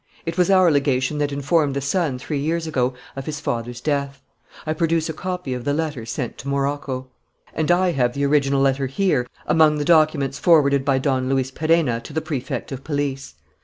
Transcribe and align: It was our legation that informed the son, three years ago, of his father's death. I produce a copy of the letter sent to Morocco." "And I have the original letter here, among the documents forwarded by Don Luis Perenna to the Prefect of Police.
It 0.25 0.35
was 0.35 0.49
our 0.49 0.71
legation 0.71 1.19
that 1.19 1.31
informed 1.31 1.75
the 1.75 1.79
son, 1.79 2.17
three 2.17 2.39
years 2.39 2.65
ago, 2.65 2.95
of 3.15 3.27
his 3.27 3.39
father's 3.39 3.79
death. 3.79 4.19
I 4.65 4.73
produce 4.73 5.09
a 5.09 5.13
copy 5.13 5.53
of 5.53 5.63
the 5.63 5.75
letter 5.75 6.07
sent 6.07 6.39
to 6.39 6.47
Morocco." 6.47 7.09
"And 7.53 7.69
I 7.69 7.91
have 7.91 8.13
the 8.15 8.25
original 8.25 8.61
letter 8.61 8.87
here, 8.87 9.27
among 9.45 9.77
the 9.77 9.85
documents 9.85 10.39
forwarded 10.39 10.83
by 10.83 10.97
Don 10.97 11.29
Luis 11.29 11.51
Perenna 11.51 11.99
to 12.01 12.13
the 12.13 12.19
Prefect 12.21 12.71
of 12.71 12.83
Police. 12.83 13.35